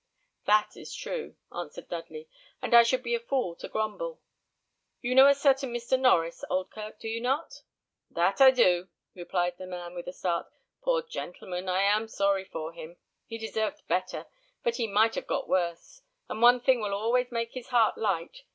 [0.45, 2.27] "That is true," answered Dudley;
[2.59, 4.19] "and I should be a fool to grumble.
[4.99, 5.95] You know a certain Mr.
[5.95, 7.61] Norries, Oldkirk, do you not?"
[8.09, 8.89] "That I do,"
[9.29, 10.47] cried the man, with a start.
[10.81, 12.97] "Poor gentleman, I am sorry for him!
[13.27, 14.25] He deserved better,
[14.63, 18.41] but he might have got worse; and one thing will always make his heart light.